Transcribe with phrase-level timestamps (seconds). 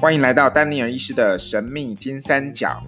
[0.00, 2.82] 欢迎来到丹尼尔医师的神秘金三角。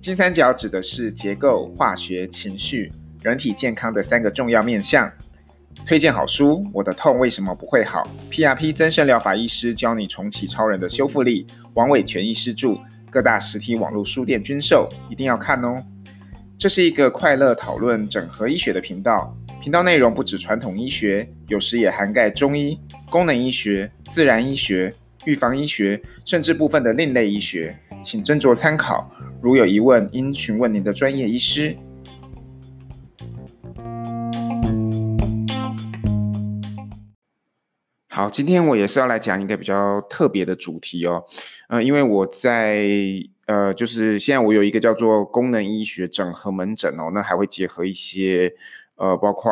[0.00, 2.92] 金三角指的是结构、化学、情绪、
[3.22, 5.12] 人体健康的三个重要面向。
[5.84, 11.46] 推荐好书：我的痛为什么不会好？PRP 增生疗法医师教你重启超人的修复力。
[11.74, 12.78] 王伟全医师著，
[13.10, 15.82] 各大实体网络书店均售，一定要看哦。
[16.56, 22.80] 这是一个快乐讨论整合医学的频道，频道内容不止传统医学，有时也涵盖中医、
[23.10, 24.90] 功能医学、自然医学。
[25.26, 29.14] 预防医学，甚至部分的另类医学，请斟酌参考。
[29.42, 31.76] 如有疑问，应询问您的专业医师。
[38.08, 41.22] 好，今天我也是要来讲一个比较特别的主题哦。
[41.68, 42.86] 呃，因为我在
[43.44, 48.54] 呃，就是现在我有一个叫做功能医学整合门诊哦，那还会结合一些。
[49.00, 49.50] 呃，包括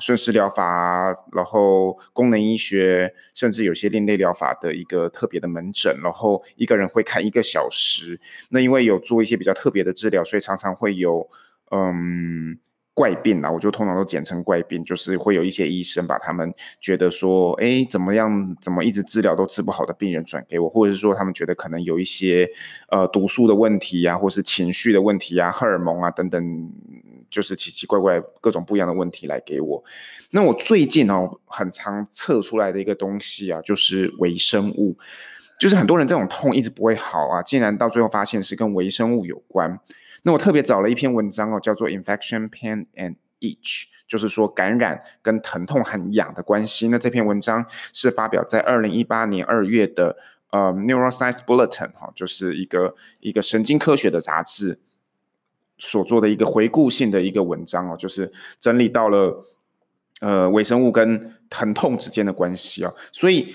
[0.00, 8.20] 顺势疗法，然后功能医学，甚至有些另类疗法的一个特别的门诊，然后一个人会看一个小时。
[8.48, 11.24] 那因为有做一些比较特别的治疗，所以常常会有
[11.70, 12.58] 嗯
[12.92, 22.50] 怪病啊，我就通常都简称怪病，就是会有一些医生把他们觉得说，哎，怎么样，怎么一直治疗都治不好的病人转给我，或者是说他们觉得可能有一些
[22.88, 26.72] 呃毒素的问题啊，或是情绪的问题啊，荷尔蒙啊等等。
[27.30, 29.82] 就是奇奇怪怪各种不一样的问题来给我。
[30.32, 34.98] 那我最近哦，很常测出来的一个东西啊，就是微生物。
[35.58, 39.78] 就是很多人这种痛一直不会好啊，竟然到最后发现是跟微生物有关。
[40.22, 46.88] 那我特别找了一篇文章哦，叫做《Infection, Pain and Itch》，就是说感染跟疼痛和痒的关系。
[46.88, 50.16] 那这篇文章是发表在二零一八年二月的
[50.50, 54.78] 呃《Neuroscience Bulletin》哈，就是一个一个神经科学的杂志。
[55.80, 59.42] 所做的一个回顾性的一个文章哦，就是整理到了
[60.20, 63.54] 呃微生物跟疼痛之间的关系哦，所以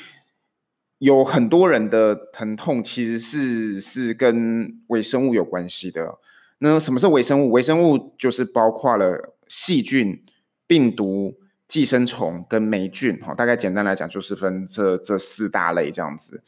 [0.98, 6.18] 有很多人的疼痛其实是是跟微生物有关系的。
[6.58, 7.52] 那什么是微生物？
[7.52, 10.24] 微生物就是包括了细菌、
[10.66, 11.38] 病毒、
[11.68, 16.42] 寄生虫跟霉菌哈，大概简单来讲就是分这这四大类这样子。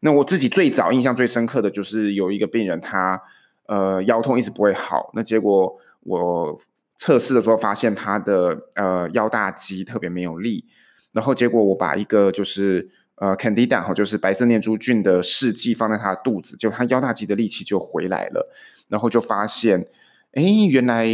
[0.00, 3.20] 那我自己最早印象最深刻的就是有一个病人他。
[3.68, 6.56] 呃，腰痛一直不会好，那结果我
[6.96, 10.64] 测试的时候发现他的呃腰大肌特别没有力，
[11.12, 18.48] 然后结果我把一个就是呃 Candida 哈，就是白色念珠菌的试剂放在他的肚子，就他腰大肌的力气就回来了，
[18.88, 19.86] 然后就发现，
[20.32, 21.06] 哎，原来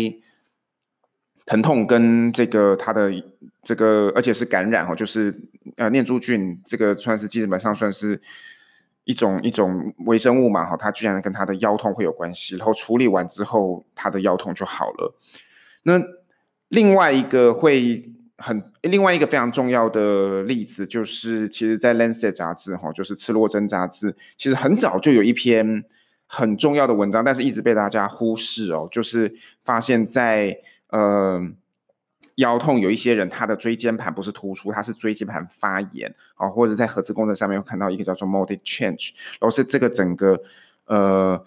[1.46, 3.10] 疼痛跟这个他的
[3.62, 5.34] 这个而且是感染哈，就是
[5.76, 8.20] 呃念珠菌这个算是基本上算是。
[9.04, 15.14] 一种一种微生物嘛，哈，它居然跟他的腰痛会有关系，然后处理完之后，他的腰痛就好了。
[15.82, 16.00] 那
[16.68, 25.84] 另外一个会很另外一个非常重要的例子，就是其实，在《Lancet》杂志，哈，就是《赤裸针》杂志，其实很早就有一篇
[26.26, 30.58] 很重要的文章，但是一直被大家忽视哦，就是发现在
[30.88, 31.52] 呃。
[32.37, 40.43] 腰痛有一些人，他的椎间盘不是突出，他是椎间盘发炎啊，或者在核磁共振上面有看到一个叫做 modic change，然后是这个整个
[40.87, 41.44] 呃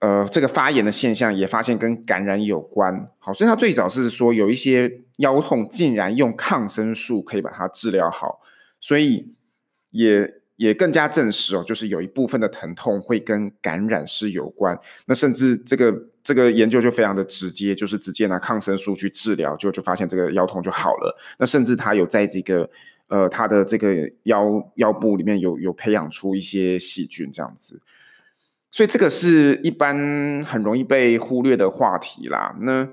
[0.00, 8.40] 呃这个发炎的现象也发现跟感染有关，好，所以他最早是说有一些腰痛竟然用抗生素可以把它治疗好，
[8.80, 9.34] 所以
[9.90, 10.34] 也。
[10.58, 14.76] 也更加证实哦，就是有一部分的疼痛会跟感染是有关。
[15.06, 15.96] 那甚至这个
[16.28, 21.18] 这个研究就非常的直接，就是直接拿抗生素去治疗，就就发现这个腰痛就好了。
[21.38, 22.68] 那甚至他有在这个
[23.06, 27.80] 呃他的这个腰腰部里面有有培养出一些细菌这样子。
[28.70, 32.54] 所以这个是一般很容易被忽略的话题啦。
[32.60, 32.86] 那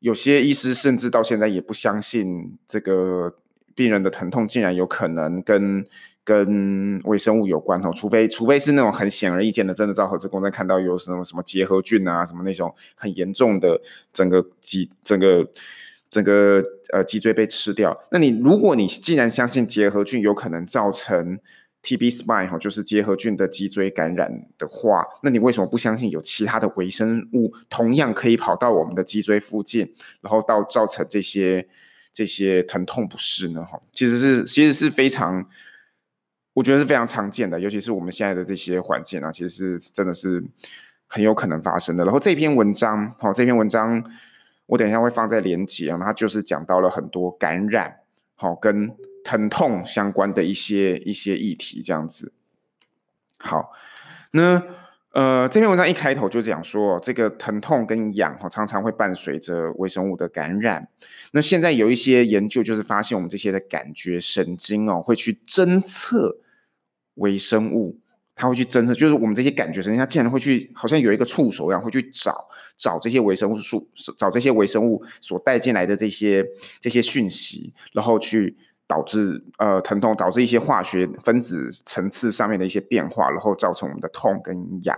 [0.00, 3.34] 有些医师甚至到现在也不相信这个
[3.74, 5.86] 病人的疼痛竟然有可能跟。
[6.24, 13.78] 跟微生物有关哦，除非除非是那种很显而易见的，真的在核磁共振看到有什么什么结核菌啊，什么那种很严重的
[14.10, 15.46] 整个脊整个
[16.10, 16.64] 整个
[16.94, 17.94] 呃脊椎被吃掉。
[18.10, 21.38] 那你如果你既然相信结核菌有可能造成
[21.82, 31.68] TB spine 哈，就是结核菌的脊椎感染的话，那你为什么不相信有其他的微生物同样可以跑到我们的脊椎附近，然后到造成这些
[32.14, 33.62] 这些疼痛不适呢？
[33.62, 35.46] 哈，其实是其实是非常。
[36.54, 40.42] 我觉得是非常常见的，尤其是我们现在的这些环境啊，其实是真的是
[41.06, 42.04] 很有可能发生的。
[42.04, 44.02] 然后这篇文章，好，这篇文章
[44.66, 47.98] 我等一下会放在连接啊，它就是讲到了很多感染，
[48.36, 48.90] 好，跟
[49.24, 52.32] 疼痛相关的一些一些议题，这样子。
[53.38, 53.72] 好，
[54.30, 54.62] 那
[55.12, 60.88] 呃，这篇文章一开头就讲说，这个疼痛跟痒哈，常常会伴随着微生物的感染。
[61.32, 66.38] 那现在有一些研究就是发现，我们这些的感觉神经哦，会去侦测
[67.16, 67.98] 微生物，
[68.34, 76.44] 它会去侦测，就是我们这些感觉神经，它竟然会去，好像有一个触手一样，会去找找这些微生物数，找这些微生物所带进来的这些
[76.80, 78.56] 这些讯息，然后去。
[78.86, 84.96] 导致呃疼痛，导致一些化学分子层次上面的一些变化，然后造成我们的痛跟痒，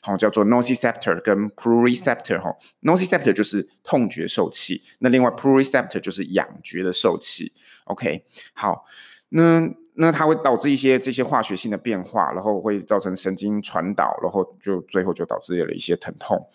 [0.00, 7.52] 好，叫做 nociceptor 跟 pruriceptor 哈，nociceptor 就是痛觉受器，那另外 pruriceptor 就是痒觉的受器。
[7.84, 8.24] OK，
[8.54, 8.86] 好，
[9.28, 16.48] 那那它会导致一些这些化学性的变化，然后会造成神经传导，然后就最后就导致了一些疼痛。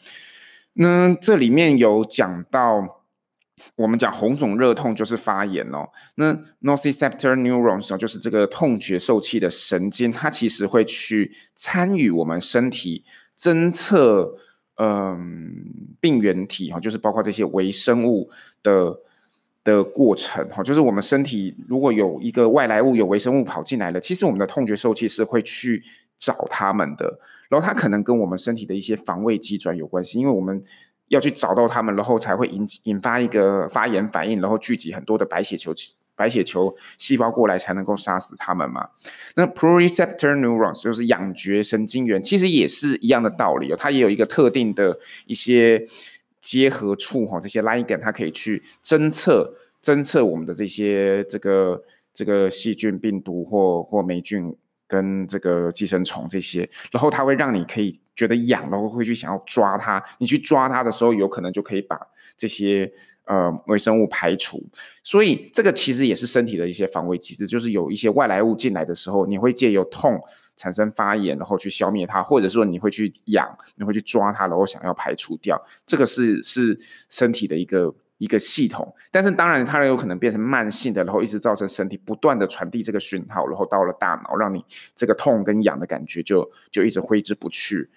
[0.74, 3.00] 那这里面有讲到。
[3.76, 5.88] 我们讲红肿热痛就是发炎哦。
[6.16, 13.06] 那 nociceptor neurons 就是这个痛觉受器的神经，它其实会去参与我们身体
[13.38, 14.36] 侦测，
[14.78, 18.30] 嗯，病原体哈，就是包括这些微生物
[18.64, 19.00] 的
[19.64, 20.64] 的过程哈。
[20.64, 25.84] 就是我们身体如果有一个外来物，有微生物跑进来了，其实我们的痛觉受器是会去
[26.18, 27.20] 找他们的。
[27.50, 30.64] 然后它可能跟我们身体的一些防卫机转有关系，因为我们。
[31.10, 35.72] 要去找到他们，然后才会引引发一个发炎反应，然后聚集很多的白血球
[36.16, 38.88] 白血球细胞过来，才能够杀死他们嘛。
[39.36, 43.76] 那 proprioceptor neurons 就是痒觉神经元，其实也是一样的道理哦。
[43.78, 45.86] 它也有一个特定的一些
[46.44, 49.52] 结合处哈，这些 ligand 它可以去侦测
[49.82, 54.56] 侦测我们的这些这个这个细菌、病毒或或霉菌。
[54.86, 60.04] 跟这个寄生虫这些，然后它会让你可以觉得痒，然后会去想要抓它。
[60.20, 62.00] 你去抓它的时候，有可能就可以把
[62.38, 62.92] 这些
[63.26, 64.62] 呃微生物排除。
[65.02, 70.22] 所以这个其实也是身体的一些防卫机制，就是有一些外来物进来的时候，你会借由痛
[70.64, 73.46] 产生发炎，然后去消灭它，或者说你会去痒，
[73.76, 75.62] 你会去抓它，然后想要排除掉。
[75.86, 76.80] 这个是是
[77.10, 77.94] 身体的一个。
[78.20, 84.64] 一个系统，但是当然它有可能变成慢性的，然后一直造成身体不断的传递这个讯号，然后到了大脑，让你
[84.96, 87.90] 这个痛跟痒的感觉就就一直挥之不去。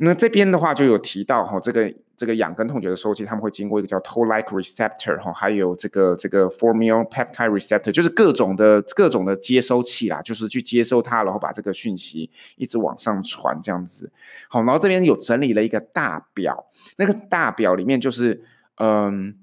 [0.00, 14.10] 那这边的话就有提到哈，这个这个痒跟痛觉的收器，他们会经过一个叫 Toll-like receptor 哈，还有这个这个 formyl-peptide receptor，就是各种的各种的接收器啦，就是去接收它，然后把这个讯息一直往上传这样子。
[14.48, 18.42] 好，然后这边有整理了一个大表，那个大表里面就是。
[18.82, 19.34] 嗯，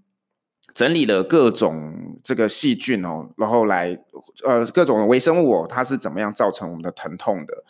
[0.74, 3.96] 整理了各种这个细菌哦，然后来
[4.44, 7.64] 呃各种微生物哦，它是怎么样造成我们的疼痛的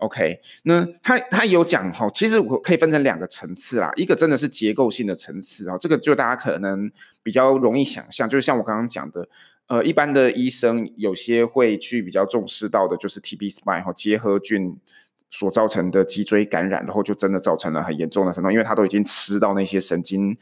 [0.00, 6.90] ？OK，那他他有讲哈，其实我可以分成两个层次啦，一个真的是结构性的层次啊，这个就大家可能
[7.22, 9.28] 比较容易想象，就是像我刚刚讲的，
[9.68, 14.76] 呃，一般的医生有些会去比较重视到的，就是 TB spine 哈结核菌
[15.30, 20.36] 所造成的脊椎感染，然后就真的造成了很严重的疼痛，因为它都已经吃到那些神经。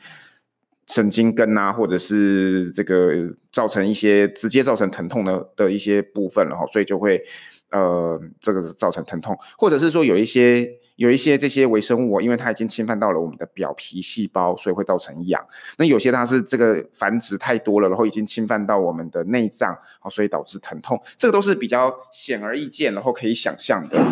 [0.90, 3.12] 神经根啊，或者是这个
[3.52, 7.22] 造成一些直接造成疼痛的的一些部分了哈，所以就会
[7.70, 15.44] 呃这个造成疼痛，或者是说有一些有一些这些微生物，因为它已经侵犯到了我们的表皮细胞，所以会造成痒。
[15.76, 19.76] 那有些它是这个繁殖太多了，然后已经侵犯到我们的内脏，
[20.10, 21.00] 所以导致疼痛。
[21.16, 24.02] 这个都是比较显而易见，然后可以想象的。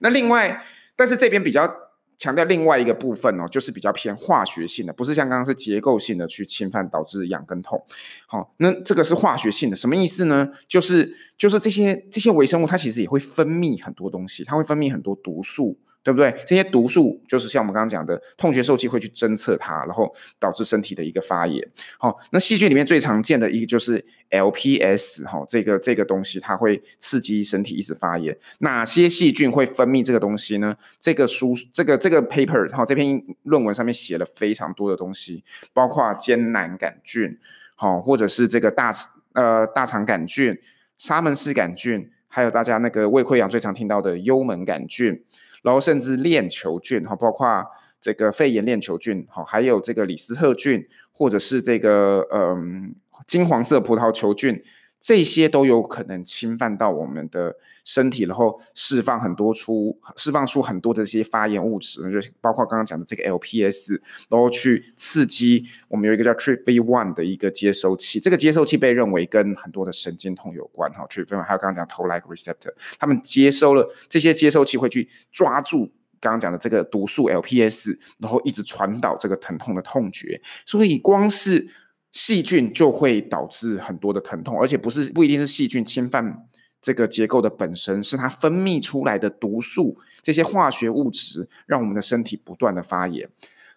[0.00, 0.64] 那另外，
[0.96, 1.72] 但是这边比较。
[2.18, 7.82] 强调另外一个部分哦，就是比较偏化学性的，不是像刚刚是结构性的去侵犯导致痒跟痛。
[8.26, 10.48] 好，那这个是化学性的，什么意思呢？
[10.68, 15.78] 就是就是这些这些微生物它其实也会分泌很多东西，它会分泌很多毒素。
[16.04, 16.34] 对不对？
[16.44, 21.64] 这些毒素就是像我们刚刚讲的，痛觉受器会去侦测它，然后导致身体的一个发炎。
[21.96, 28.36] 好，那细菌里面最常见的一个就是 LPS 哈，这个这个东西它会刺激身体一直发炎。
[28.58, 30.76] 哪些细菌会分泌这个东西呢？
[30.98, 37.38] 这个书这个这个 paper 哈，这篇论文上面写了非常多的东西，包括艰难杆菌，
[37.76, 38.92] 好，或者是这个大
[39.34, 40.58] 呃大肠杆菌、
[40.98, 45.24] 沙门氏杆菌，还有大家那个胃溃疡最常听到的幽门杆菌。
[45.62, 47.64] 然后甚至链球菌哈，包括
[48.00, 52.92] 这个肺炎链球菌哈，还有这个李斯特菌，或者是这个嗯
[53.28, 54.60] 金黄色葡萄球菌，
[55.02, 71.04] 这些都有可能侵犯到我们的身体，然后释放很多出释放出很多的这些发炎物质，就包括刚刚讲的这个 LPS，然后去刺激我们有一个叫 TRPV1 的一个接收器，这个接收器被认为跟很多的神经痛有关哈。
[71.10, 75.90] TRPV1 还有刚刚讲 Toll-like receptor，他们接收了这些接收器会去抓住
[76.20, 81.68] 刚刚讲的这个毒素 LPS，然后一直传导这个疼痛的痛觉，所以光是
[82.12, 86.46] 细菌就会导致很多的疼痛，而且不是不一定是细菌侵犯
[86.80, 93.28] 这个结构的本身，是它分泌出来的毒素，这些化学物质让我们的身体不断的发炎。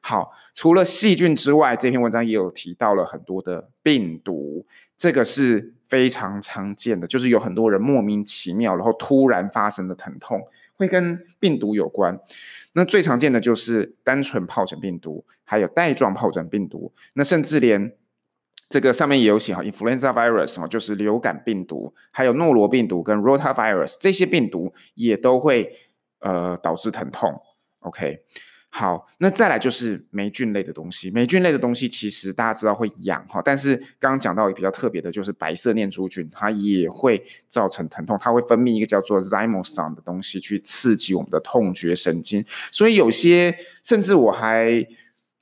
[0.01, 4.63] 好，除了细菌之外，这篇文章也有提到了很多的病毒，
[4.96, 10.39] 这个是非常常见的，就是有很多人莫名其妙，然后突然发生的疼痛，
[10.75, 12.20] 会跟病毒有关。
[12.74, 17.92] 那最常见的就是单纯疱疹病毒，还有带状疱疹病毒，那甚至连
[18.70, 25.72] 这个上面也有写哈，influenza virus 哈，就是流感病毒，还有诺罗病毒跟 rotavirus 这些病毒也都会
[26.20, 27.32] 呃导致疼痛。
[27.80, 28.20] OK。
[28.72, 31.10] 好，那再来就是霉菌类的东西。
[31.10, 42.44] 霉菌类的东西其实大家知道会痒哈，但是刚刚讲到比较特别的，就是白色念珠菌，它也会造成疼痛，它会分泌一个叫做 zymosan 的东西去刺激我们的痛觉神经。
[42.70, 44.86] 所以有些甚至我还。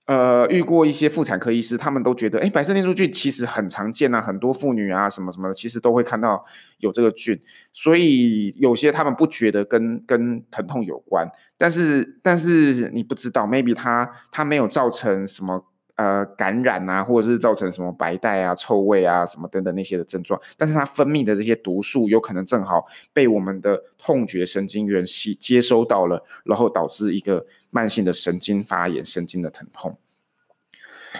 [0.05, 6.43] 呃，遇过一些妇产科医师，他们都觉得，哎，白色念珠菌其实很常见啊，很多妇女啊，什么什么的，其实都会看到
[6.79, 7.39] 有这个菌，
[7.71, 11.25] 所以有些他们不觉得跟跟疼痛有关，
[11.57, 15.63] 但是但是你不知道，maybe 它它没有造成什么
[15.95, 27.45] 呃感染啊，或者是造成什么白带啊、臭味啊什么等等那些的症状，但是它分泌的这些毒素有可能正好被我们的痛觉神经元吸接收到了，然后导致一个。
[27.73, 29.97] 慢性的神经发炎、神经的疼痛。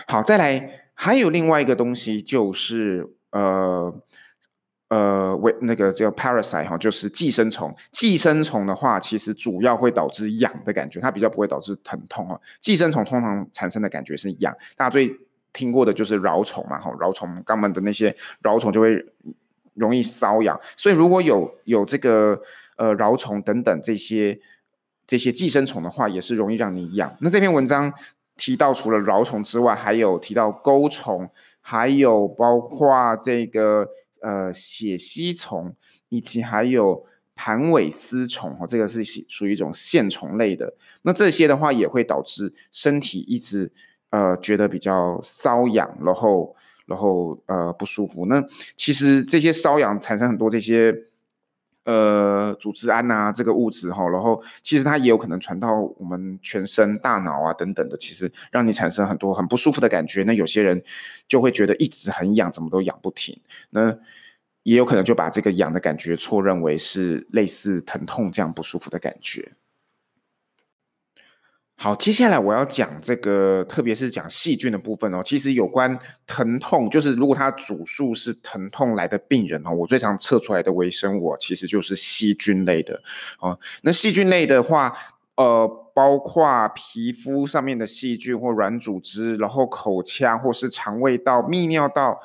[0.08, 3.94] 好，再来还有另外一个东西，就是呃
[4.90, 7.76] 呃，为那个叫 parasite 哈，就是寄生虫。
[7.92, 12.40] 寄生虫的话，其实主要会导致痒的感觉，它比较不会导致疼痛啊。
[12.62, 15.12] 寄生虫通常产生的感觉是痒，大家最
[15.52, 19.04] 听过的就是蛲虫嘛，哈，蛲虫肛门的那些蛲虫就会
[19.74, 22.40] 容易瘙痒，所以如果有有这个
[22.78, 24.40] 呃蛲虫等等这些。
[25.14, 27.16] 这些寄生虫的话，也是容易让你痒。
[27.22, 27.94] 那这篇文章
[28.36, 31.30] 提到，除了蛲虫之外，还有提到钩虫，
[31.62, 33.88] 还有包括这个
[34.24, 35.76] 呃血吸虫，
[36.10, 37.06] 以及还有
[37.36, 40.74] 盘尾丝虫，哦，这个是属于一种线虫类的。
[41.04, 43.72] 那这些的话，也会导致身体一直
[44.10, 46.56] 呃觉得比较瘙痒，然后
[46.88, 48.26] 然后呃不舒服。
[48.26, 48.44] 那
[48.76, 50.92] 其实这些瘙痒产生很多这些。
[51.86, 60.24] 呃，组织胺呐，这个物质哈，然后其实它也有可能传到我们全身、大脑啊等等的，其实让你产生很多很不舒服的感觉。
[60.24, 60.82] 那有些人
[61.28, 63.38] 就会觉得一直很痒，怎么都痒不停。
[63.72, 63.98] 那
[64.64, 69.52] 也有可能就把这个痒的感觉错认为是类似疼痛这样不舒服的感觉。
[71.76, 75.22] 好，接下来我要讲这个，特别是讲细菌的部分哦。
[75.26, 83.02] 其实有关疼痛，就是如果它主诉是疼痛来的病人哦，我最常测出来的微生物其实就是细菌类的
[83.40, 83.60] 哦。
[83.82, 84.94] 那细菌类的话，
[85.36, 92.20] 呃，包括皮肤上面的细菌或软组织，然后口腔或是肠胃道、泌尿道。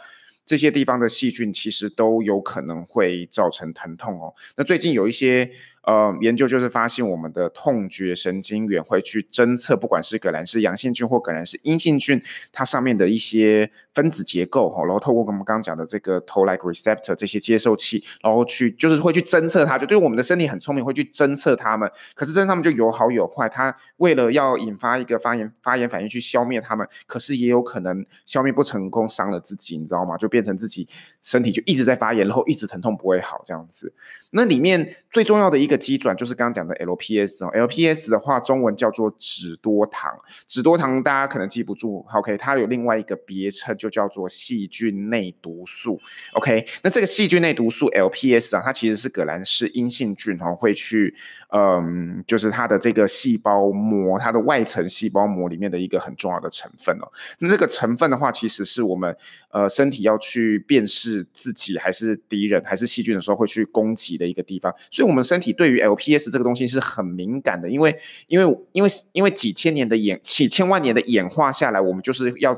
[0.44, 4.32] 这些地方的细菌其实都有可能会造成疼痛哦。
[4.56, 5.50] 那最近有一些
[5.82, 21.90] 呃研究，就是发现我们的痛觉神经元会去侦测，不管是葛兰氏阳性菌或葛兰氏阴性菌，它上面的一些分子结构哈，然后透过我们刚刚讲的这个 Toll-like receptor 这些接受器，然后去就是会去侦测它，就对我们的身体很聪明，会去侦测它们。
[22.14, 30.16] 可是侦测它们就有好有坏，它为了要引发一个发炎发炎反应去消灭它们，可是也有可能消灭不成功，伤了自己，你知道吗？
[30.16, 30.28] 就。
[30.28, 30.86] 变成自己
[31.22, 33.90] 身体就一直在发炎，然后一直疼痛不会好这样子。
[34.32, 40.12] 那里面最重要的一个基转就是刚刚讲的 LPS 哦，LPS 的话中文叫做脂多糖。
[40.46, 42.36] 脂多糖大家可能记不住，OK？
[42.36, 45.98] 它有另外一个别称，就叫做细菌内毒素。
[46.34, 46.66] OK？
[46.82, 51.14] 那这个细菌内毒素 LPS 啊，它其实是革兰氏阴性菌哦，会去
[51.52, 57.08] 嗯，就是它的这个细胞膜，它的外层细胞膜里面的一个很重要的成分哦。
[57.38, 59.16] 那这个成分的话，其实是我们
[59.50, 60.18] 呃身体要。
[60.20, 64.74] 去辨识自己还是敌人还是细菌的时候，会去攻击的一个地方。
[64.90, 67.94] 所以，我们身体对于 LPS 这个东西是很敏感的，因为
[68.28, 72.56] 因为因为因为几千年的演几千万年的演化下来，我们就是要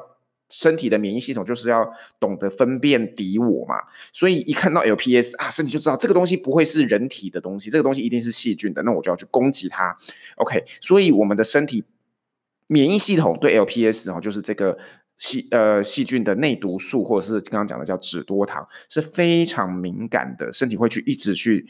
[0.51, 1.91] 身体的免疫系统就是要
[2.21, 3.77] 懂得分辨敌我嘛。
[4.13, 9.97] 所以，一看到 LPS 啊，身体就知道这个东西不会是人体的东西，这个东西一定是细菌的，那我就要去攻击它。
[10.37, 11.83] OK，所以我们的身体
[12.67, 14.79] 免疫系统对 LPS 哦，就是这个。
[15.23, 21.67] 细呃细菌的内毒素，或者是刚刚讲的叫脂多糖，是非常敏感的，身体会去一直去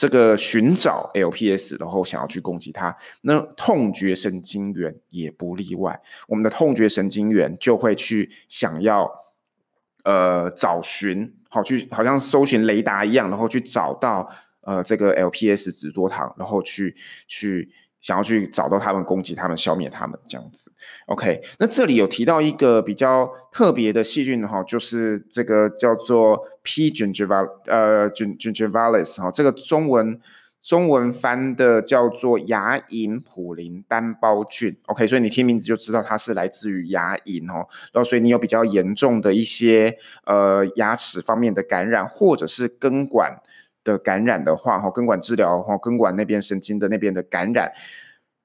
[0.00, 2.96] 这个寻找 LPS，然后想要去攻击它。
[3.20, 9.06] 那痛觉神经元也不例外，我们的痛觉神经元就会去想要
[10.04, 14.26] 呃找寻，好去好像搜寻雷达一样，然后去找到
[14.62, 16.96] 呃这个 LPS 脂多糖，然后去
[17.28, 20.72] 去想要去找到他们，攻击他们，消灭他们这样子。
[21.06, 26.90] OK，那这里有提到一个比较特别的细菌哈，就是这个叫做 P.
[26.90, 30.18] gingivalis 呃 gingivalis 哈，这个中文
[30.62, 34.76] 中文翻的叫做牙龈普林单胞菌。
[34.86, 37.66] OK，所以你听名字就知道它是来自于牙龈哦。
[37.92, 43.40] 然后所以你有比较严重的一些呃牙齿方面的感染，或者是根管。
[43.82, 47.72] 的感染的话，哈，根管治疗，哈，根管那边神经的那边的感染，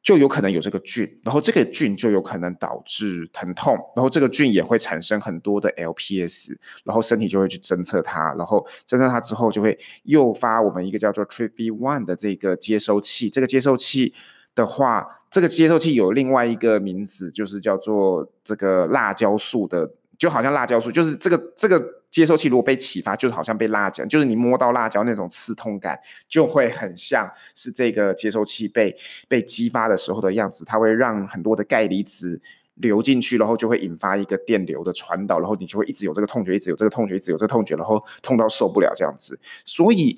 [0.02, 14.14] 就有可能有这个菌，然后这个菌就有可能导致疼痛，然后这个菌也会产生很多的 LPS，然后身体就会去侦测它，然后侦测它之后就会诱发我们一个叫做 TRPV1 的这个接收器，这个接收器
[14.54, 19.92] 的话，这个接收器有另外一个名字，就是叫做这个辣椒素的。
[20.18, 21.78] 就好像辣椒素，就是这个这个
[22.16, 28.96] 接收器如果被启发，就是好像被辣椒，就是你摸到辣椒那种刺痛感，就会很像是这个接收器被
[29.28, 32.42] 被激发的时候的样子，它会让很多的钙离子
[32.76, 40.18] 流进去，然后就会引发一个电流的传导，然后你就会一直有这个痛觉，一直有这个痛觉，一直有这个痛觉，然后痛到受不了这样子，所以。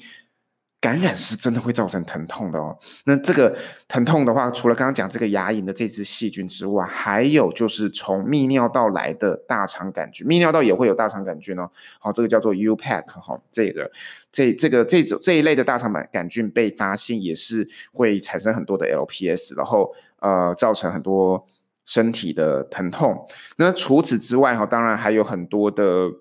[0.80, 2.78] 感染是真的会造成疼痛的哦。
[3.06, 3.58] 那这个
[3.88, 11.70] 疼痛的话，除了刚刚讲这个牙龈的这只细菌之外，还有就是从泌尿道来的大肠杆菌，泌尿道也会有大肠杆菌哦。
[12.00, 13.92] 好，这个叫做 U-Pack 哈，这个
[14.32, 21.48] 这这个这种这一类的大肠杆菌被发现也是会产生很多的 LPS，然后呃造成很多
[21.86, 23.26] 身体的疼痛。
[23.58, 26.12] 那除此之外哈，当然还有很多的。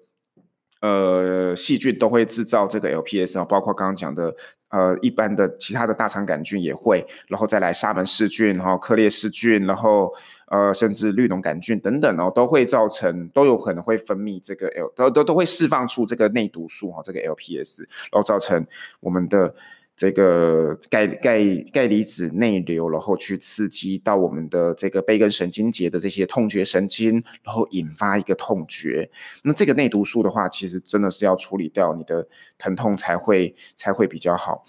[0.87, 4.33] 呃，细菌都会制造这个 LPS 啊，包括刚刚讲的
[4.69, 10.13] 呃，一般的其他的大肠杆菌也会，然后再来沙门氏菌哈、克列氏菌，然后
[10.49, 17.81] 呃，甚至绿脓杆菌等等哦，都会造成都有可能会分泌这个 L 都都都会释放出这个内毒素哈，这个 LPS，
[18.13, 18.65] 然后造成
[19.01, 19.55] 我们的。
[19.97, 21.41] 这个钙钙
[21.73, 29.11] 钙离子内流，然后去刺激到我们的这个背根神经节的这些痛觉神经，然后引发一个痛觉。
[29.43, 34.63] 那这个内毒素的话，其实真的是要处理掉你的疼痛才会才会比较好。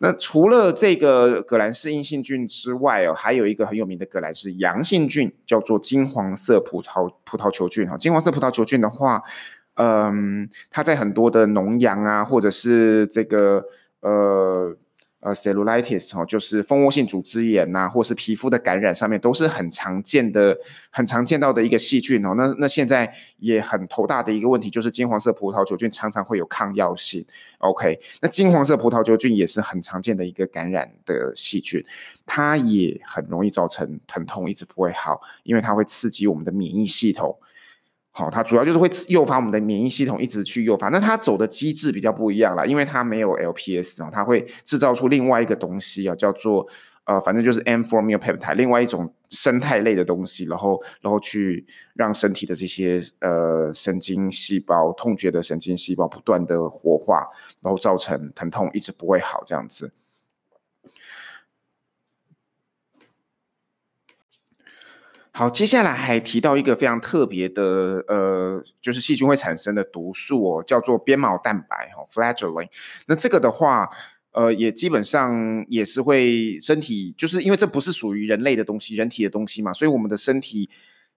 [0.00, 7.96] 那除了这个革兰氏阴性菌之外哦，还有一个很有名的革兰氏阳性菌，叫做金黄色葡萄葡萄球菌哈。
[7.96, 9.22] 金黄色葡萄球菌的话，
[9.74, 13.64] 嗯，它在很多的脓疡啊，或者是这个。
[14.02, 14.76] 呃
[15.20, 20.58] 呃，cellulitis 哈，就是蜂窝性组织炎呐、啊，或是皮肤的感染上面都是很常见的、
[20.90, 22.34] 很常见到的一个细菌哦。
[22.36, 27.24] 那那现在也很头大的一个问题就是金黄色葡萄球菌常常会有抗药性。
[27.58, 31.80] OK，那金黄色葡萄球菌也是很常见的一个感染的细菌，
[32.26, 37.38] 它也很容易造成疼痛，一直不会好，因为它会刺激我们的免疫系统。
[38.14, 46.66] 好，它主要就是会诱发我们的免疫系统一直去诱发，那它走的机制比较不一样啦，因为它没有 LPS 哦，它会制造出另外一个东西啊，叫做
[47.04, 57.26] 呃，反正就是 M-formyl peptide，另外一种生态类的东西，然后然后去让身体的这些呃神经细胞、痛觉的神经细胞不断的活化，
[57.62, 59.90] 然后造成疼痛一直不会好这样子。
[65.32, 72.68] 好，接下来还提到一个非常特别的，呃，就是细菌会产生的毒素哦，叫做鞭毛蛋白哈，flagellin。
[73.06, 73.88] 那这个的话，
[74.32, 80.68] 呃，也基本上也是会身体，就是因为这不是属于人类的东西，人体的东西嘛，所以我们的身体。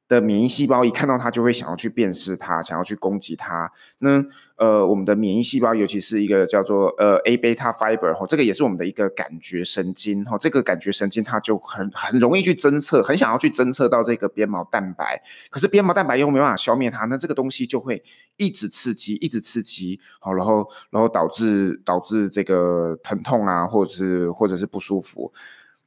[0.08, 3.72] 的免疫细胞一看到它就会想要去辨识它，想要去攻击它。
[4.00, 4.24] 那
[4.58, 10.38] 呃，我们的免疫细胞，尤其是一个叫做呃 A beta fiber 哈，这个也是我们的一个感觉神经哈。
[10.38, 15.22] 这个感觉神经它就很很容易去侦测，很想要去侦测到这个鞭毛蛋白。
[15.50, 18.02] 可是鞭毛蛋白又没办法消灭它，那这个东西就会
[18.38, 25.34] 一直刺激，一直刺激，好，然后然后导致导致这个疼痛啊，或者是或者是不舒服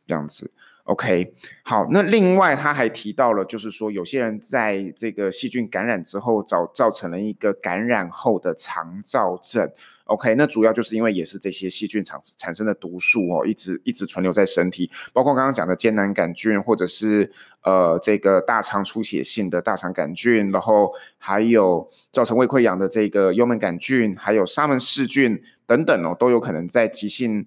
[0.06, 0.50] 这样子。
[0.88, 9.70] OK，好，那另外他还提到了，就是说有些人在这个细菌感染之后，造造成了一个感染后的肠燥症。
[10.04, 17.30] OK，那主要就是因为也是这些细菌产产生的毒素哦，一直一直存留在身体，包括刚刚讲的艰难杆菌，或者是
[17.64, 27.44] 呃这个大肠出血性的大肠杆菌，然后还有造成胃溃疡的这个幽门杆菌，还有沙门氏菌等等哦，都有可能在急性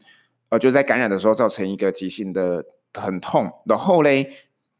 [0.49, 2.63] 呃就在感染的时候造成一个急性的。
[2.93, 4.29] 很痛，然后嘞，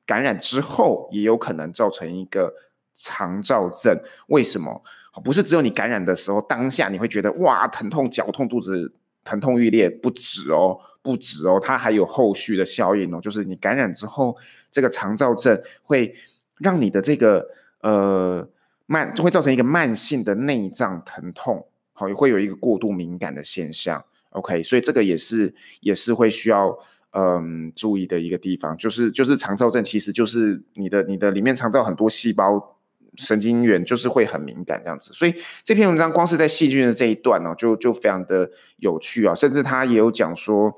[0.05, 2.53] 感染之后也有可能造成一个
[2.93, 3.97] 肠燥症。
[4.27, 4.83] 为什么？
[5.23, 8.93] 不是只有你感染的时候当下你会觉得哇疼痛、绞痛、肚子
[9.23, 14.37] 疼痛欲裂，不止哦，不止哦，它还有后续的效应哦，就是你感染之后，
[14.69, 16.15] 这个肠燥症会
[16.59, 17.45] 让你的这个
[17.81, 18.47] 呃
[18.85, 24.03] 慢，就会造成一个慢性的内脏疼痛，好，也会有一个过度敏感的现象。
[24.29, 26.77] OK，所以这个也是也是会需要。
[27.11, 32.77] 嗯注意的一个地方，就是就是肠躁症其实就是你的你的里面肠躁很多细胞
[33.17, 40.77] 神经元就是会很敏感这样子，所以这篇文章光是在细菌的这一段呢、哦，就就非常的有趣啊，甚至他也有讲说。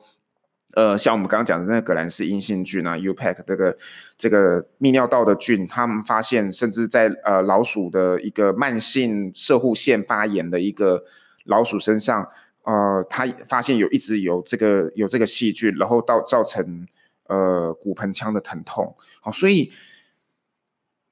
[0.76, 3.78] 呃，像我们刚刚讲的那个革兰氏阴性菌啊，UPEC 这个
[4.18, 11.04] 这个泌尿道的菌，他们发现甚至在呃老鼠的一个慢性摄护腺发炎的一个
[11.46, 12.28] 老鼠身上，
[12.64, 16.88] 呃，他发现有一直有这个有这个细菌，然后到造成
[17.28, 18.96] 呃骨盆腔的疼痛。
[19.22, 19.72] 好，所以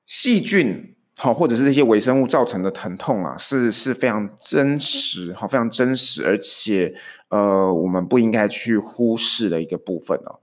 [0.05, 0.95] 细菌。
[1.13, 6.95] 好，或者是这些微生物造成的疼痛啊，是是非常真实，好，非常真实，而且
[7.29, 10.39] 呃，我们不应该去忽视的一个部分哦。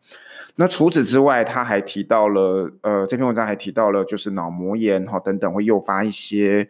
[0.55, 6.69] 那除此之外，他还提到了，呃，这篇文章还提到了，就是脑膜炎哈等等会诱发一些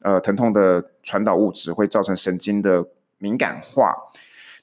[0.00, 2.88] 呃疼痛的传导物质，会造成神经的
[3.20, 3.94] 敏感化。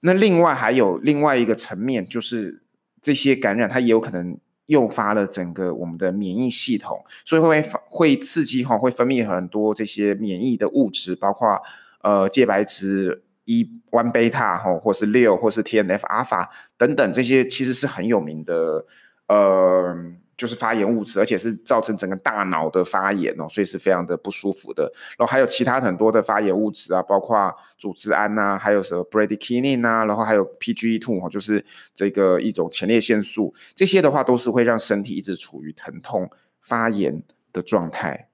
[0.02, 2.62] 那另外还有另外一个层面，就是
[3.02, 4.38] 这些感染它也有可能。
[4.68, 11.58] 诱发了整个我们的免疫系统，所以会会刺激哈，会分泌很多这些免疫的物质，包括
[12.02, 18.86] 呃介白质一 one beta 哈，或是六，或是 TNF alpha 等等这些，其实是很有名的
[19.30, 19.96] 呃。
[20.38, 24.84] 就是发炎物质，而且是造成整个大脑的发炎哦，所以是非常的不舒服的。
[25.18, 36.30] 然后还有其他很多的发炎物质啊，包括组织胺呐、啊，还有什么 bradykinin 啊，然后还有 PGE2 哦，就是这个一种前列腺素，这些的话都是会让身体一直处于疼痛
[36.62, 38.30] 发炎的状态。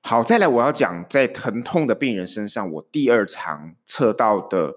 [0.00, 4.72] 好，再来我要讲在疼痛的病人身上，我第二常测到的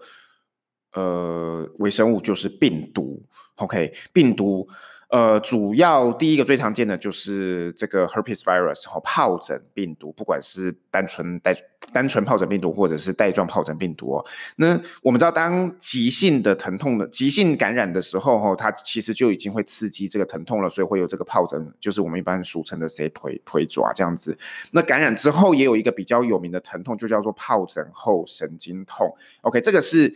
[0.94, 3.24] 呃微生物就是病毒。
[3.58, 4.68] OK，病毒。
[5.10, 11.56] 呃，主要第一个最常见的就是这个 herpes virus 和疱疹病毒，不管是单纯带
[11.94, 14.26] 单纯疱疹病毒，或者是带状疱疹病毒哦。
[14.58, 24.36] 那我们知道，当急性的疼痛的急性感染的时候，哈，它其实就已经会刺激这个疼痛了，所以会有这个疱疹，就是我们一般俗称的谁腿腿爪这样子。
[24.72, 29.16] 那感染之后也有一个比较有名的疼痛，就叫做疱疹后神经痛。
[29.42, 30.14] OK，这个是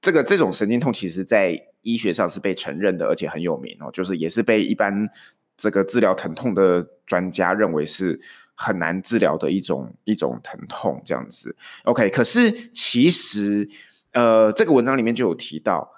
[0.00, 5.08] 这个这种神经痛，其实在医学上是被承认的，而且很有名哦，就是也是被一般
[5.56, 8.20] 这个治疗疼痛的专家认为是
[8.54, 11.56] 很难治疗的一种一种疼痛这样子。
[11.84, 13.68] OK，可是其实
[14.12, 15.92] 呃，这个文章里面就有提到，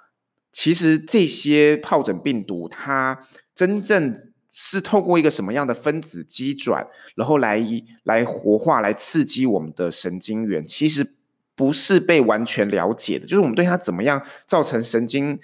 [0.51, 3.19] 其实这些疱疹病毒它
[3.53, 4.15] 真正
[4.49, 7.63] 是透过一个什么样的分子机转，然后来
[8.03, 11.15] 来活化、来刺激我们的神经元，其实
[11.61, 15.39] 不是被完全了解的，就是我们对它怎么样造成神经。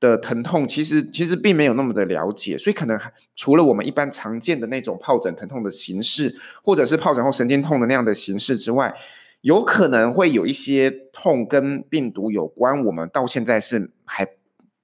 [0.00, 2.98] 的疼痛其实其实并没有那么的了解，所以可能
[3.34, 8.94] 除了我们一般常见的那种疱疹疼痛的形式，或者是疱疹后神经痛的那样的形式之外，
[9.40, 14.28] 有可能会有一些痛跟病毒有关，我们到现在是还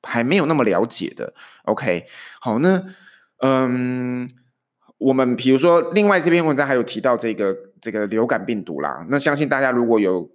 [0.03, 1.35] 还没有那么了解的。
[1.65, 2.07] OK，
[2.41, 2.83] 好，那
[3.43, 4.27] 嗯，
[4.97, 10.31] 我们比如说另外这篇文章还有提到这个这个流感病毒啦，那相信大家如果有。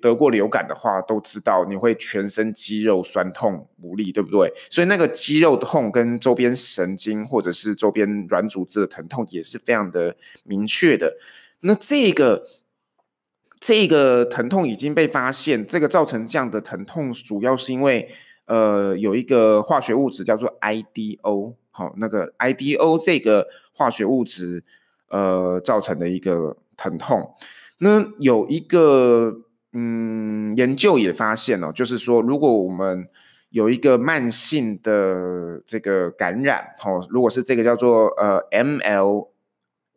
[0.00, 4.52] 得过流感的话，都知道你会全身肌肉酸痛无力，对不对？
[4.68, 11.16] 所以那个肌肉痛跟周边神经或者是周边软组织的疼痛也是非常的明确的。
[11.60, 12.44] 那这个
[13.60, 18.08] 这个疼痛已经被发现，这个造成这样的疼痛，主要是因为
[18.46, 24.64] 呃有一个化学物质叫做 IDO，好，那个 IDO 这个化学物质
[25.08, 27.34] 呃造成的一个疼痛。
[27.78, 29.42] 那有一个。
[29.74, 33.06] 嗯，研究也发现哦，就是说，如果我们
[33.50, 39.28] 有一个慢性的这个感染，哦，如果是这个叫做呃 ML，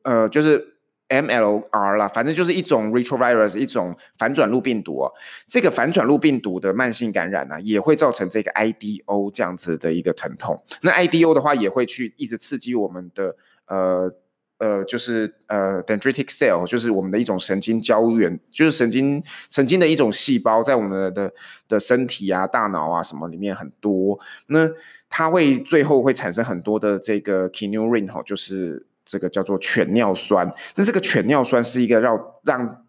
[0.04, 0.76] 呃，就是
[1.08, 5.12] MLR 啦，反正就是一种 retrovirus，一种反转录病毒哦。
[5.48, 10.62] 这个反转录病毒的慢性感染呢，也会造成这个 IDO 这样子的一个疼痛。
[10.82, 13.36] 那 IDO 的话，也会去一直刺激我们的
[13.68, 14.14] 呃。
[14.62, 19.19] 呃，就是呃，dendritic cell，就是我们的一种神经胶原，就是神经
[19.50, 21.34] 神经的一种细胞，在我们的
[21.67, 24.19] 的身体啊、大脑啊什么里面很多。
[24.50, 24.69] 那
[25.10, 30.47] 它会最后会产生很多的这个 kynurenine 哈，就是这个叫做犬尿酸。
[30.76, 32.86] 那这个犬尿酸是一个让让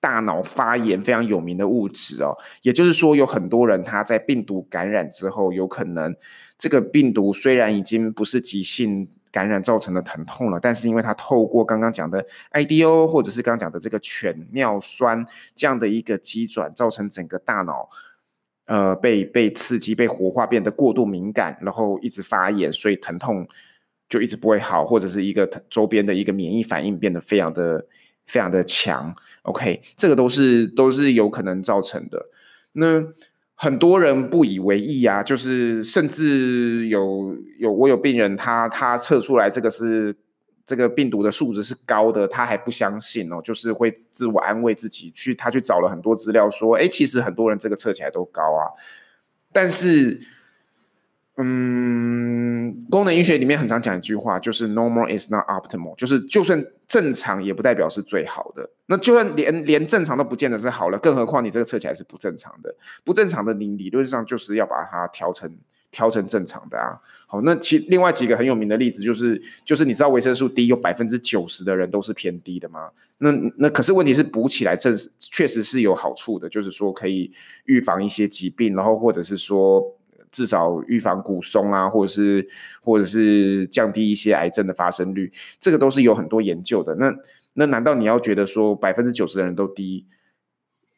[0.00, 2.36] 大脑发炎非常有名的物质哦。
[2.62, 6.12] 也就是说，有很多人他在病毒感染之后，有可能
[6.58, 9.08] 这个病毒虽然已经不是急性。
[9.34, 17.90] 感染造成的疼痛了，但是因为它透过刚刚讲的 IDO 或者是刚刚讲的这个犬尿酸这样的一个机转，造成整个大脑
[18.66, 23.44] 呃被被刺激、被活化，变得过度敏感，然后一直发炎，所以疼痛
[24.08, 27.84] 就一直不会好，或者是一个周边的一个免疫反应变得非常的
[28.26, 29.12] 非常的强。
[29.42, 32.26] OK，这个都是都是有可能造成的。
[32.74, 33.02] 那
[33.64, 40.14] 很多人不以为意啊，就是甚至有有我有病人他，他测出来这个是
[40.66, 48.68] 这个病毒的数值是高的，他还不相信哦，就是会自我安慰自己去，他去找了很多资料说，哎，其实很多人这个测起来都高啊，
[49.50, 50.20] 但是。
[51.36, 58.68] 嗯，功能医学里面很常讲一句话，就是 normal is not optimal，就是就算正常也不代表是最好的。
[58.86, 62.74] 那就算连连正常都不见得是好了，更何况你这个测起来是不正常的。
[63.04, 65.50] 不正常的，你理论上就是要把它调成
[65.90, 67.00] 调成正常的啊。
[67.26, 72.90] 好，那其另外几个很有名的例子就是，就是你知道维生素 D 有百分之九十的人都是偏低的吗？
[73.18, 77.32] 那那可是问题是补起来，这确实是有好处的，就是说可以
[77.64, 79.82] 预防一些疾病，然后或者是说。
[80.34, 82.44] 至少预防骨松啊，或者是
[82.82, 86.92] 或者是降低一些癌症的发生率，这个都是有很多研究的。
[86.96, 87.14] 那
[87.52, 90.04] 那难道你要觉得说百分之九十的人都低，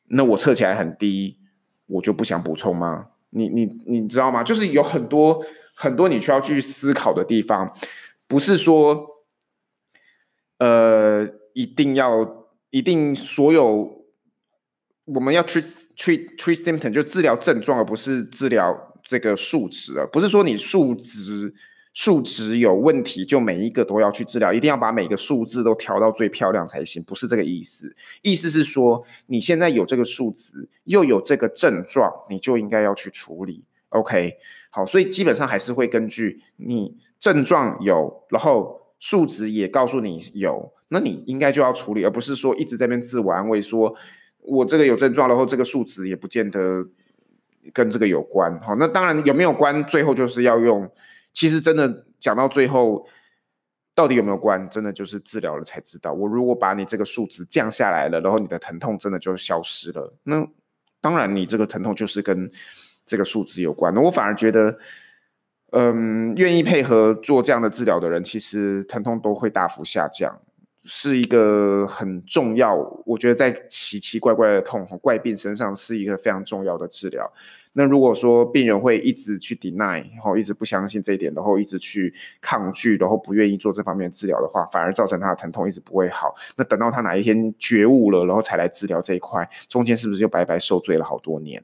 [0.08, 1.36] 那我测起来很低，
[1.84, 3.08] 我就不想补充吗？
[3.28, 4.42] 你你你知道吗？
[4.42, 5.44] 就是有很多
[5.74, 7.70] 很多你需要去思考的地方，
[8.26, 9.06] 不是说
[10.58, 14.06] 呃一定要一定所有
[15.04, 15.62] 我们要 treat
[15.94, 18.85] treat treat symptom 就治疗症状，而不是治疗。
[19.06, 21.54] 这个数值啊，不是说你数值
[21.92, 27.94] 数值有问题就每一个都要去治疗，一定要把每个数字都调到最漂亮才行，不是这个意思。
[28.22, 33.62] 意思是说，你现在有这个数值，又有这个症状，你就应该要去处理。
[33.90, 34.36] OK，
[34.70, 43.96] 好，所以基本上还是会根据你症状有，然后数值也告诉你有，那你应该就要处理，而不是说一直在那边自我安慰说，说
[44.40, 46.86] 我这个有症状，然后这个数值也不见得。
[47.72, 50.90] 跟这个有关，好，那当然有没有关，最后就是要用。
[51.32, 53.06] 其实真的讲到最后，
[53.94, 56.12] 到底有没有关，真的就是治疗了才知道。
[56.12, 60.46] 我如果把你这个数值降下来了，然后你的疼痛真的就消失了，那
[61.00, 62.50] 当然你这个疼痛就是跟
[63.04, 63.92] 这个数值有关。
[63.94, 64.78] 那我反而觉得，
[65.72, 70.40] 嗯，愿意配合做这样的治疗的人，其实疼痛都会大幅下降。
[70.86, 77.30] 是一个很重要，我觉得在奇奇怪怪的痛怪病身上是一个非常重要的治疗。
[77.72, 86.34] 那如果说病人会一直去 deny，然后一直不相信这一点，然后一直去抗拒，然后不愿意做这方面的治疗的话，反而造成他的疼痛一直不会好。
[86.56, 91.62] 那等到他哪一天觉悟了，然后才来治疗这一块，中间是不是就白白受罪了好多年？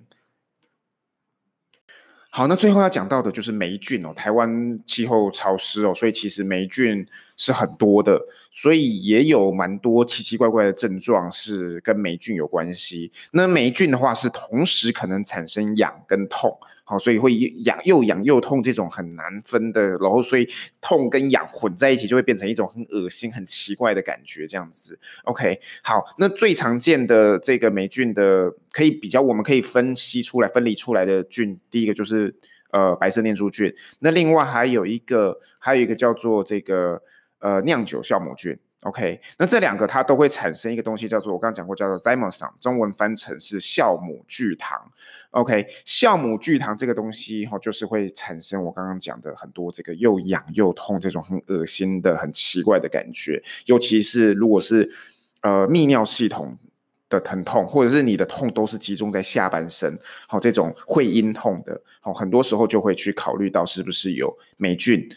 [2.28, 4.12] 好，那最后要讲到的就是霉菌哦。
[4.14, 7.06] 台湾气候潮湿哦，所以其实霉菌
[7.37, 8.21] 是很多的，
[8.53, 13.11] 所以也有蛮多奇奇怪怪的症状是跟霉菌有关系。
[13.33, 16.57] 那霉菌的话是同时可能产生痒跟痛。
[16.85, 20.47] 好，所以会痒又痒又痛，这种很难分的，然后所以
[20.81, 24.99] 痛跟痒混在一起，就会变成一种很恶心、很奇怪的感觉，这样子。
[25.25, 32.35] OK，好，那最常见的这个霉菌的，可以比较，我们可以分析出来、分离出来的菌，第一个就是
[32.73, 37.01] 呃白色念珠菌，那另外还有一个，还有一个叫做这个
[37.42, 38.59] 呃酿酒酵母菌。
[38.85, 44.76] OK，那这两个它都会产生一个东西，叫做我刚刚讲过，叫做 zymosan，中文翻成是酵母聚糖。
[45.31, 54.90] OK，酵母聚糖这个东西哈，就是会产生我刚刚讲的很多这个又痒又痛这种很恶心的、很奇怪的感觉，尤其是如果是
[55.42, 56.59] 呃泌尿系统
[57.09, 65.09] 的疼痛，或者是你的痛都是集中在下半身，好，这种会阴痛的，好，很多时候就会去考虑到是不是有霉菌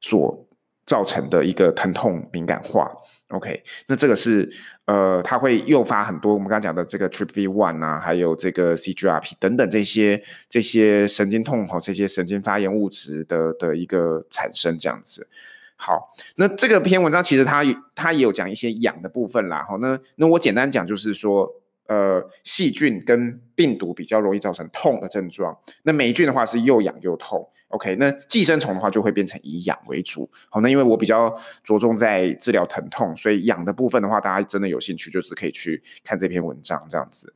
[0.00, 0.46] 所。
[0.90, 2.90] 造成的一个疼痛敏感化
[3.28, 4.50] ，OK，那这个是
[4.86, 15.28] 呃，它会诱发很多我们刚刚讲的这个 TRPV1 啊，还有这个 CGRP 等等这些这些神经痛和这些神经发炎物质的的一个产生，这样子。
[15.76, 17.62] 好，那这个篇文章其实它
[17.94, 21.48] 它也有讲一些痒的部分啦，好，那那我简单讲就是说。
[21.90, 25.58] 呃，细菌跟病毒比较容易造成痛的症状。
[25.82, 27.44] 那霉菌的话是又痒又痛。
[27.66, 30.30] OK，那寄生虫的话就会变成以痒为主。
[30.50, 37.34] 好，那因为我比较着重在治疗疼痛，所以痒的部分的话，大家真的有兴趣就是可以去看这篇文章这样子。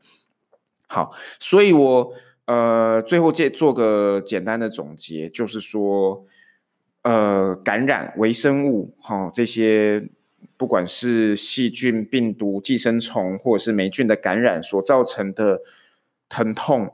[0.86, 2.12] 好，所以我
[2.46, 6.24] 呃最后再做个简单的总结，就是说
[7.02, 10.08] 呃感染微生物哈、哦、这些。
[10.56, 15.60] 不管是细菌、病毒、寄生虫，或者是霉菌的感染所造成的
[16.28, 16.92] 疼痛，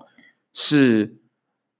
[0.54, 1.14] 是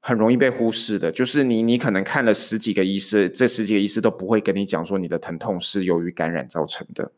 [0.00, 1.10] 很容易被忽视的。
[1.10, 7.10] 就是你，你可能看了十几个医师，这十几个医师都不会跟你讲说你的疼痛是由于感染造成的。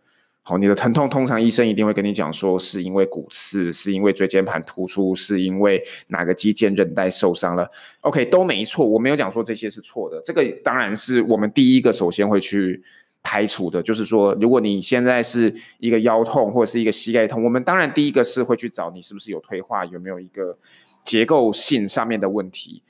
[0.42, 7.70] 好，你的疼痛通常医生一定会跟你讲说是因为骨刺，是因为椎间盘突出，是因为哪个肌腱韧带受伤了。
[8.00, 10.20] OK，都没错，我没有讲说这些是错的。
[10.24, 12.82] 这个当然是我们第一个首先会去。
[13.22, 13.82] 排除的。
[13.82, 20.56] 就是说，如果你现在是一个腰痛或者是一个膝盖痛，我们当然第一个是会去找你是不是有退化，有没有一个
[21.04, 22.82] 结构性上面的问题。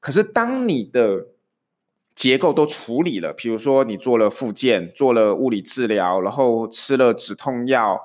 [0.00, 1.26] 可是当你的
[2.14, 8.00] 结构都处理了，比如说你做了复健，做了物理治疗，然后吃了止痛药。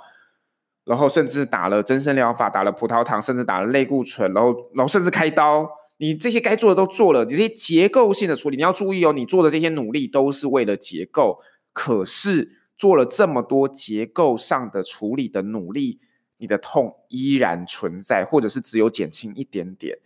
[0.85, 5.65] 然后甚至打了增生疗法，打了葡萄糖，甚至打了类固醇，然后，然后甚至开刀，
[5.95, 11.39] 你这些该做的都做了，你这些结构性的处理，你要注意哦，你做的这些努力都是为了结构，
[11.73, 15.99] 可是做了这么多结构上的处理的努力，
[16.37, 19.97] 你的痛依然存在，或者是只有减轻一点点，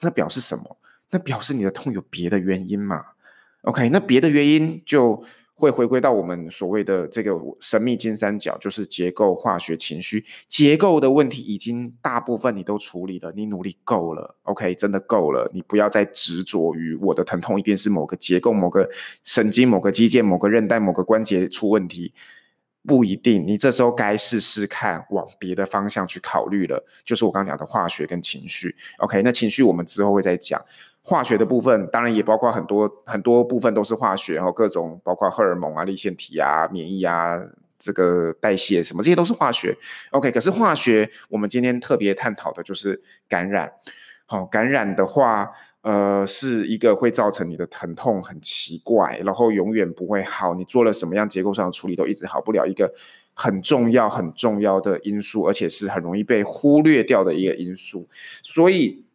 [0.00, 0.78] 那表示什么？
[1.10, 3.04] 那表示你的痛有别的原因嘛
[3.62, 5.22] ？OK，那别的原因就。
[5.58, 10.22] 会回归到我们所谓的这个神秘金三角，就是结构、化学、情绪。
[10.46, 15.50] 结构的问题已经大部分你都处理了，你努力够了，OK，真的够了。
[15.54, 18.86] 你不要再执着于我的疼痛一定是某个结构、某个
[19.24, 22.12] 神经、某个肌腱、某个韧带、某个关节出问题，
[22.86, 23.46] 不一定。
[23.46, 28.76] 你这时候该试试看往别的方向去考虑了，就是我刚刚讲的化学跟情绪。
[28.98, 30.62] OK，那情绪我们之后会再讲。
[31.08, 37.40] 化学的部分当然也包括很多很多部分都是化学，然后各种包括荷尔蒙啊、粒线体啊、免疫啊、
[37.78, 39.72] 这个代谢什么，这些都是化学。
[40.10, 43.70] OK，可是化学我们今天特别探讨的就是感染。
[44.26, 45.48] 好，感染的话，
[45.82, 50.56] 呃，是一个会造成你的疼痛很奇怪，然后永远不会好。
[50.56, 52.92] 你做了什么样结构上的处理都一直好不了，一个
[53.32, 58.08] 很重要很重要的因素，而且是很容易被忽略掉的一个因素，
[58.42, 59.05] 所以。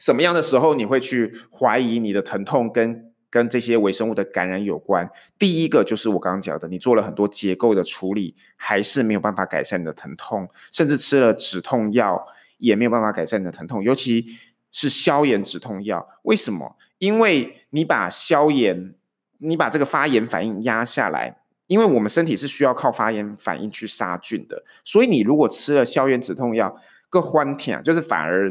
[0.00, 5.08] 什么样的时候你会去怀疑你的疼痛跟跟这些微生物的感染有关？
[5.38, 12.26] 第一个就是我刚刚讲的，你做了很多结构的处理，还是没有办法改善你的疼痛，甚至吃了止痛药
[12.58, 14.24] 也没有办法改善你的疼痛，尤其
[14.72, 16.04] 是消炎止痛药。
[16.22, 16.76] 为什么？
[16.98, 18.94] 因为你把消炎，
[19.38, 21.36] 你把这个发炎反应压下来，
[21.68, 26.74] 因为我们身体是需要靠发炎反应去杀菌的，所以你如果吃了消炎止痛药，
[27.08, 28.50] 个欢天就是反而。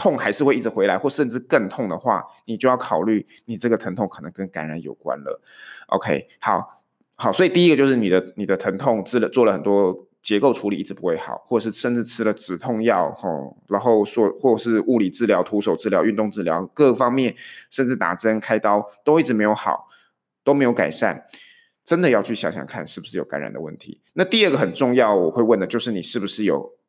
[0.00, 5.42] 痛还是会一直回来，或甚至更痛的话，你就要考虑你这个疼痛可能跟感染有关了。
[5.88, 6.82] OK，好，
[7.16, 17.34] 好，所以第一个就是你的你的疼痛治了做了很多结构处理一直不会好，或是甚至吃了止痛药，吼，然后说或是物理治疗、徒手治疗、运动治疗各方面，
[17.68, 19.86] 甚至打针开刀都一直没有好，
[20.42, 21.22] 都没有改善，
[21.84, 24.00] 真的要去想想看是不是有感染的问题。
[24.14, 26.79] 那第二个很重要，我会问的就是你是不是有。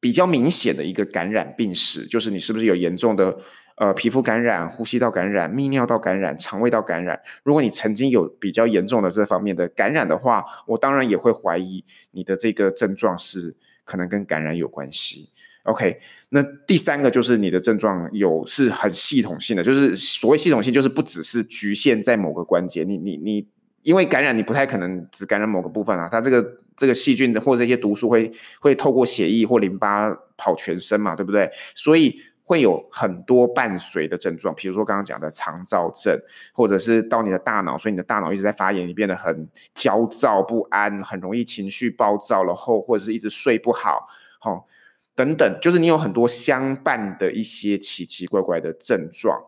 [0.00, 3.38] 比较明显的一个感染病史，就是你是不是有严重的
[3.76, 7.20] 呃皮肤感染、呼吸道感染、泌尿道感染、肠胃道感染。
[7.44, 15.28] 如果你曾经有比较严重的这方面的感染的话，我当然也会怀疑你的这个症状是可能跟感染有关系。
[15.64, 23.46] OK，那第三个就是你的症状有是很系统性的，就是所谓系统性，就是不只是局限在某个关节，你你你。
[23.82, 26.46] 因为感染，你不太可能只感染某个部分啊，它这个
[26.80, 31.50] 这个细菌的或者这些毒素会会透过血液或淋巴跑全身嘛，对不对？
[31.74, 36.18] 所以会有很多伴随的症状，比如说刚刚讲的肠燥症，
[36.54, 44.66] 或者是到你的大脑，所以你的大脑一直在发炎，你变得很焦躁不安，很容易情绪暴躁，然后或者是一直睡不好，好，
[45.14, 49.38] 等等，就是你有很多相伴的一些奇奇怪怪的症状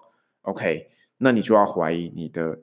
[0.42, 2.58] ，OK，那你就要怀疑你的。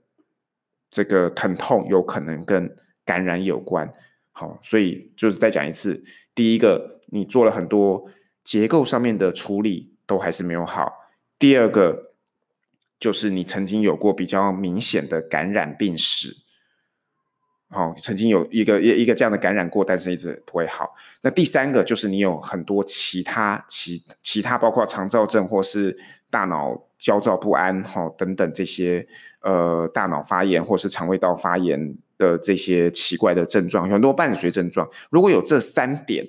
[0.92, 3.94] 这个疼痛有可能跟感染有关，
[4.40, 6.02] 好，所以就是再讲一次，
[6.34, 8.10] 第一个，你做了很多
[8.42, 10.86] 结构上面的处理，都还是没有好；
[11.38, 12.14] 第二个，
[12.98, 16.38] 就是你曾经有过比较明显的感染病史，
[17.68, 20.96] 好，曾经有一个一一个这样的感染过，但是一直不会好。
[21.22, 26.00] 那第三个就是你有很多其他其其他，包括肠躁症或是
[26.30, 26.86] 大脑。
[27.00, 29.08] 焦躁不安，哈，等等这些，
[29.40, 34.88] 呃，大脑发炎或是肠胃道发炎的这些奇怪的症状，有很多伴随症状。
[35.10, 36.28] 如果有这三点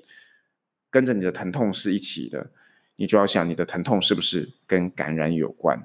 [0.89, 2.51] 跟着你的疼痛是一起的，
[2.97, 5.83] 你就要想你的疼痛是不是跟感染有关。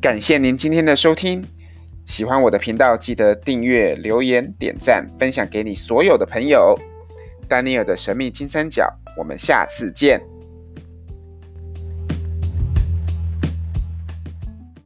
[0.00, 1.44] 感谢您今天的收听，
[2.06, 6.78] 喜欢我的频道，记得订阅、留言、点赞、分享给你所有的朋友。
[7.46, 10.37] 丹尼尔的神秘金三角，我们下次见。